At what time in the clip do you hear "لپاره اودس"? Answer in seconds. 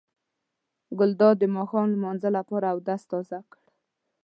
2.37-3.01